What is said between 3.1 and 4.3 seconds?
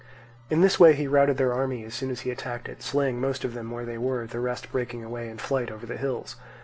most of them where they were,